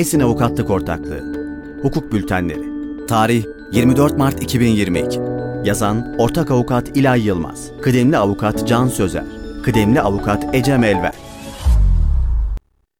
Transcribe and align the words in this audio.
Esin 0.00 0.20
Avukatlık 0.20 0.70
Ortaklığı. 0.70 1.34
Hukuk 1.82 2.12
Bültenleri. 2.12 2.64
Tarih 3.06 3.44
24 3.72 4.18
Mart 4.18 4.42
2022 4.42 5.20
Yazan 5.64 6.14
Ortak 6.18 6.50
Avukat 6.50 6.96
İlay 6.96 7.26
Yılmaz. 7.26 7.70
Kıdemli 7.82 8.16
Avukat 8.16 8.68
Can 8.68 8.88
Sözer. 8.88 9.24
Kıdemli 9.64 10.00
Avukat 10.00 10.54
Ecem 10.54 10.84
Elver. 10.84 11.12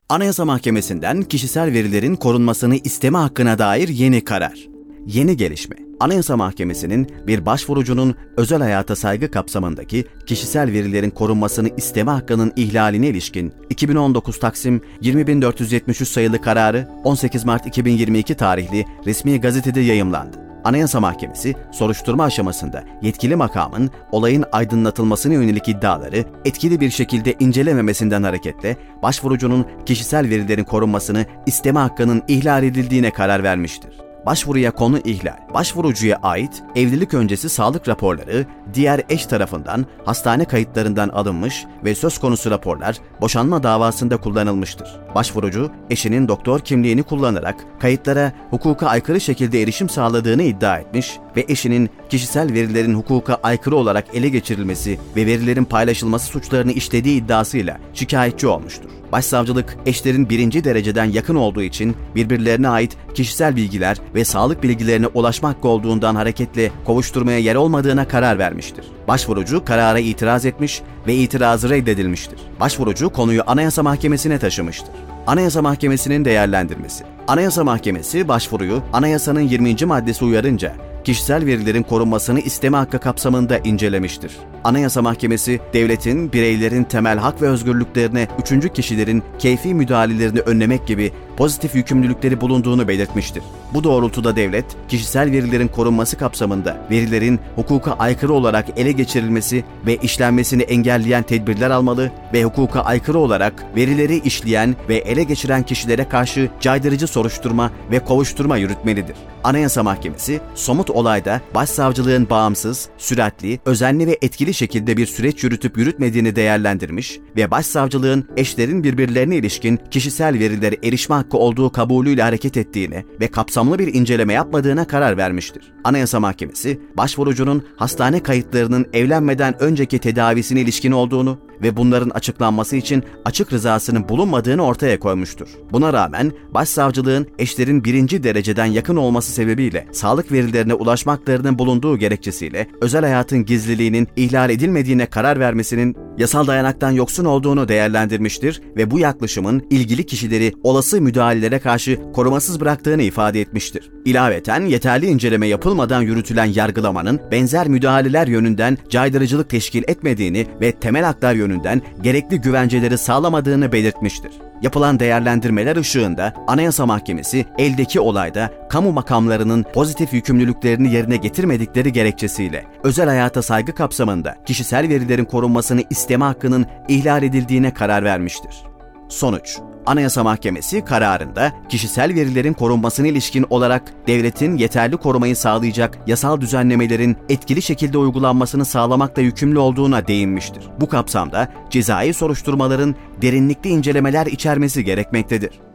Anayasa 0.09 0.45
Mahkemesi'nden 0.45 1.23
kişisel 1.23 1.73
verilerin 1.73 2.17
korunmasını 2.17 2.77
isteme 2.77 3.19
hakkına 3.19 3.59
dair 3.59 3.89
yeni 3.89 4.25
karar. 4.25 4.70
Yeni 5.07 5.37
gelişme. 5.37 5.77
Anayasa 6.01 6.37
Mahkemesi'nin 6.37 7.09
bir 7.27 7.47
başvurucunun 7.47 8.15
özel 8.37 8.59
hayata 8.59 8.97
saygı 8.97 9.31
kapsamındaki 9.31 10.05
kişisel 10.27 10.73
verilerin 10.73 11.11
korunmasını 11.11 11.69
isteme 11.77 12.11
hakkının 12.11 12.53
ihlaline 12.57 13.09
ilişkin 13.09 13.53
2019 13.71 14.41
Taksim 14.41 14.81
20473 15.01 16.09
sayılı 16.09 16.41
kararı 16.41 16.89
18 17.05 17.45
Mart 17.45 17.67
2022 17.67 18.35
tarihli 18.35 18.85
resmi 19.07 19.41
gazetede 19.41 19.81
yayımlandı. 19.81 20.37
Anayasa 20.65 21.01
Mahkemesi 21.01 21.55
soruşturma 21.73 22.25
aşamasında 22.25 22.85
yetkili 23.03 23.37
makamın 23.37 23.91
olayın 24.13 24.45
aydınlatılmasına 24.53 25.35
yönelik 25.35 25.69
iddiaları 25.69 26.25
etkili 26.45 26.81
bir 26.81 26.91
şekilde 26.91 27.35
incelememesinden 27.41 28.23
hareketle 28.23 28.77
başvurucunun 29.03 29.67
kişisel 29.87 30.29
verilerin 30.29 30.65
korunmasını 30.65 31.27
isteme 31.47 31.81
hakkının 31.81 32.23
ihlal 32.29 32.63
edildiğine 32.63 33.11
karar 33.11 33.43
vermiştir. 33.43 34.10
Başvuruya 34.27 34.71
konu 34.71 34.99
ihlal. 34.99 35.37
Başvurucuya 35.55 36.19
ait 36.23 36.63
evlilik 36.77 37.15
öncesi 37.15 37.49
sağlık 37.49 37.89
raporları 37.89 38.47
diğer 38.75 39.03
eş 39.09 39.27
tarafından 39.27 39.87
hastane 40.05 40.45
kayıtlarından 40.45 41.09
alınmış 41.09 41.65
ve 41.85 41.95
söz 41.95 42.19
konusu 42.19 42.51
raporlar 42.51 42.99
boşanma 43.21 43.63
davasında 43.63 44.17
kullanılmıştır. 44.17 44.89
Başvurucu 45.15 45.71
eşinin 45.91 46.29
doktor 46.29 46.61
kimliğini 46.61 47.03
kullanarak 47.03 47.57
kayıtlara 47.81 48.33
hukuka 48.51 48.87
aykırı 48.87 49.21
şekilde 49.21 49.63
erişim 49.63 49.89
sağladığını 49.89 50.43
iddia 50.43 50.79
etmiş 50.79 51.19
ve 51.37 51.45
eşinin 51.49 51.91
kişisel 52.09 52.53
verilerin 52.53 52.95
hukuka 52.95 53.39
aykırı 53.43 53.77
olarak 53.77 54.05
ele 54.15 54.29
geçirilmesi 54.29 54.99
ve 55.17 55.27
verilerin 55.27 55.65
paylaşılması 55.65 56.27
suçlarını 56.27 56.73
işlediği 56.73 57.23
iddiasıyla 57.23 57.79
şikayetçi 57.95 58.47
olmuştur. 58.47 58.91
Başsavcılık 59.13 59.77
eşlerin 59.87 60.31
birinci 60.31 60.65
dereceden 60.65 61.05
yakın 61.05 61.35
olduğu 61.35 61.63
için 61.63 61.97
birbirlerine 62.15 62.69
ait 62.69 62.97
kişisel 63.15 63.57
bilgiler 63.57 63.97
ve 64.15 64.25
sağlık 64.25 64.63
bilgilerine 64.63 65.07
ulaşma 65.07 65.49
hakkı 65.49 65.69
olduğundan 65.69 66.15
hareketle 66.15 66.71
kovuşturmaya 66.85 67.39
yer 67.39 67.55
olmadığına 67.55 68.09
karar 68.09 68.39
vermiştir. 68.39 68.85
Başvurucu 69.09 69.65
karara 69.65 69.99
itiraz 69.99 70.47
etmiş 70.47 70.83
ve 71.07 71.15
itirazı 71.15 71.71
reddedilmiştir. 71.71 72.39
Başvurucu 72.61 73.11
konuyu 73.11 73.43
Anayasa 73.47 73.83
Mahkemesi'ne 73.83 74.39
taşımıştır. 74.39 74.95
Anayasa 75.27 75.63
Mahkemesi'nin 75.63 76.25
değerlendirmesi. 76.25 77.05
Anayasa 77.29 77.65
Mahkemesi 77.65 78.29
başvuruyu 78.29 78.83
anayasanın 78.93 79.41
20. 79.41 79.85
maddesi 79.85 80.25
uyarınca 80.25 80.75
kişisel 81.05 81.47
verilerin 81.47 81.83
korunmasını 81.83 82.41
isteme 82.41 82.77
hakkı 82.77 82.99
kapsamında 82.99 83.59
incelemiştir. 83.59 84.37
Anayasa 84.65 85.03
Mahkemesi, 85.03 85.61
devletin 85.73 86.33
bireylerin 86.33 86.85
temel 86.85 87.19
hak 87.19 87.43
ve 87.43 87.49
özgürlüklerine 87.49 88.29
üçüncü 88.43 88.69
kişilerin 88.69 89.23
keyfi 89.39 89.75
müdahalelerini 89.75 90.41
önlemek 90.41 90.87
gibi 90.87 91.13
pozitif 91.41 91.75
yükümlülükleri 91.75 92.41
bulunduğunu 92.41 92.89
belirtmiştir. 92.89 93.43
Bu 93.75 93.85
doğrultuda 93.85 94.37
devlet, 94.37 94.65
kişisel 94.89 95.33
verilerin 95.33 95.69
korunması 95.69 96.19
kapsamında 96.19 96.77
verilerin 96.91 97.41
hukuka 97.57 97.93
aykırı 97.93 98.33
olarak 98.33 98.67
ele 98.77 98.93
geçirilmesi 98.93 99.65
ve 99.87 99.97
işlenmesini 99.97 100.63
engelleyen 100.63 101.23
tedbirler 101.23 101.71
almalı 101.71 102.11
ve 102.33 102.45
hukuka 102.45 102.81
aykırı 102.81 103.19
olarak 103.19 103.77
verileri 103.77 104.19
işleyen 104.19 104.77
ve 104.89 104.97
ele 104.97 105.23
geçiren 105.23 105.63
kişilere 105.63 106.09
karşı 106.09 106.51
caydırıcı 106.61 107.07
soruşturma 107.07 107.71
ve 107.91 107.99
kovuşturma 107.99 108.57
yürütmelidir. 108.57 109.17
Anayasa 109.45 109.83
Mahkemesi, 109.83 110.41
somut 110.55 110.91
olayda 110.91 111.41
başsavcılığın 111.55 112.31
bağımsız, 112.31 112.89
süratli, 112.99 113.61
özenli 113.65 114.07
ve 114.07 114.19
etkili 114.23 114.55
şekilde 114.55 114.97
bir 114.97 115.07
süreç 115.07 115.45
yürütüp 115.45 115.79
yürütmediğini 115.79 116.37
değerlendirmiş 116.37 117.19
ve 117.37 117.51
başsavcılığın 117.51 118.29
eşlerin 118.37 118.85
birbirlerine 118.85 119.37
ilişkin 119.37 119.81
kişisel 119.91 120.39
verilere 120.39 120.77
erişme 120.85 121.15
hakkı 121.15 121.30
olduğu 121.35 121.73
kabulüyle 121.73 122.23
hareket 122.23 122.57
ettiğini 122.57 123.05
ve 123.21 123.29
kapsamlı 123.29 123.79
bir 123.79 123.95
inceleme 123.95 124.33
yapmadığına 124.33 124.87
karar 124.87 125.17
vermiştir. 125.17 125.73
Anayasa 125.85 126.21
Mahkemesi, 126.21 126.81
başvurucunun 126.97 127.65
hastane 127.77 128.23
kayıtlarının 128.23 128.87
evlenmeden 128.93 129.63
önceki 129.63 129.99
tedavisine 129.99 130.61
ilişkin 130.61 130.93
olduğunu 130.93 131.39
ve 131.63 131.77
bunların 131.77 132.11
açıklanması 132.11 132.77
için 132.77 133.05
açık 133.25 133.53
rızasının 133.53 134.09
bulunmadığını 134.09 134.63
ortaya 134.63 135.01
koymuştur. 135.01 135.49
Buna 135.73 135.93
rağmen 135.93 136.33
başsavcılığın 136.55 137.27
eşlerin 137.39 137.85
birinci 137.85 138.23
dereceden 138.23 138.67
yakın 138.67 138.97
olması 138.97 139.33
sebebiyle 139.33 139.87
sağlık 139.93 140.33
verilerine 140.33 140.75
ulaşmaklarının 140.75 141.59
bulunduğu 141.59 141.99
gerekçesiyle 141.99 142.67
özel 142.81 143.03
hayatın 143.03 143.45
gizliliğinin 143.45 144.09
ihlal 144.17 144.51
edilmediğine 144.51 145.07
karar 145.07 145.41
vermesinin 145.41 145.97
yasal 146.21 146.47
dayanaktan 146.47 146.91
yoksun 146.91 147.25
olduğunu 147.25 147.69
değerlendirmiştir 147.69 148.63
ve 148.77 148.91
bu 148.91 148.99
yaklaşımın 148.99 149.67
ilgili 149.71 150.07
kişileri 150.07 150.53
olası 150.63 151.01
müdahalelere 151.01 151.59
karşı 151.59 151.99
korumasız 152.13 152.61
bıraktığını 152.61 153.03
ifade 153.03 153.41
etmiştir. 153.41 153.91
İlaveten 154.05 154.67
yeterli 154.67 155.07
inceleme 155.07 155.47
yapılmadan 155.47 156.03
yürütülen 156.03 156.45
yargılamanın 156.45 157.21
benzer 157.31 157.69
müdahaleler 157.69 158.27
yönünden 158.27 158.79
caydırıcılık 158.89 159.51
teşkil 159.51 159.83
etmediğini 159.87 160.47
ve 160.61 160.73
temel 160.73 161.05
haklar 161.05 161.35
yönünden 161.35 161.83
gerekli 162.03 162.41
güvenceleri 162.41 162.99
sağlamadığını 162.99 163.73
belirtmiştir. 163.73 164.50
Yapılan 164.63 165.01
değerlendirmeler 165.01 165.77
ışığında 165.77 166.33
Anayasa 166.47 166.87
Mahkemesi 166.87 167.47
eldeki 167.59 168.01
olayda 168.01 168.51
kamu 168.69 168.93
makamlarının 168.93 169.63
pozitif 169.63 170.13
yükümlülüklerini 170.13 170.93
yerine 170.93 171.17
getirmedikleri 171.17 171.93
gerekçesiyle 171.93 172.65
özel 172.85 173.09
hayata 173.09 173.43
saygı 173.43 173.75
kapsamında 173.75 174.37
kişisel 174.47 174.89
verilerin 174.89 175.25
korunmasını 175.25 175.83
isteme 175.91 176.25
hakkının 176.25 176.67
ihlal 176.89 177.23
edildiğine 177.23 177.75
karar 177.75 178.05
vermiştir. 178.05 178.70
Sonuç 179.11 179.59
Anayasa 179.87 180.25
Mahkemesi 180.25 180.85
kararında 180.85 181.53
kişisel 181.69 182.15
verilerin 182.15 182.53
korunmasına 182.53 183.07
ilişkin 183.07 183.47
olarak 183.51 183.93
devletin 184.07 184.57
yeterli 184.57 184.97
korumayı 184.97 185.37
sağlayacak 185.37 185.99
yasal 186.07 186.41
düzenlemelerin 186.41 187.17
etkili 187.29 187.63
şekilde 187.63 187.99
uygulanmasını 187.99 188.65
sağlamakla 188.65 189.23
yükümlü 189.23 189.59
olduğuna 189.59 190.07
değinmiştir. 190.07 190.63
Bu 190.81 190.89
kapsamda 190.89 191.53
cezai 191.71 192.15
soruşturmaların 192.15 192.95
derinlikli 193.23 193.71
incelemeler 193.71 194.27
içermesi 194.27 194.85
gerekmektedir. 194.85 195.70